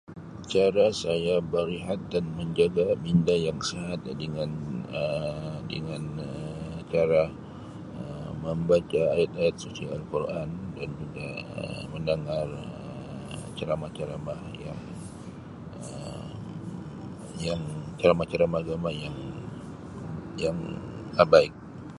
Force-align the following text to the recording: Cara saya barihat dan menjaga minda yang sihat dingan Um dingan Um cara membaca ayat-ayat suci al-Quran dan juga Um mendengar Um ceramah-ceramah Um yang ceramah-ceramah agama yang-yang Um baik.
Cara 0.53 0.87
saya 1.03 1.35
barihat 1.53 1.99
dan 2.13 2.25
menjaga 2.39 2.85
minda 3.05 3.35
yang 3.47 3.59
sihat 3.69 3.99
dingan 4.21 4.51
Um 5.01 5.55
dingan 5.73 6.03
Um 6.29 6.75
cara 6.93 7.23
membaca 8.45 9.01
ayat-ayat 9.15 9.55
suci 9.63 9.83
al-Quran 9.97 10.49
dan 10.77 10.89
juga 11.01 11.27
Um 11.61 11.81
mendengar 11.93 12.47
Um 13.33 13.45
ceramah-ceramah 13.57 14.39
Um 14.73 14.81
yang 17.47 17.61
ceramah-ceramah 17.99 18.59
agama 18.65 18.89
yang-yang 19.03 20.57
Um 21.21 21.29
baik. 21.33 21.53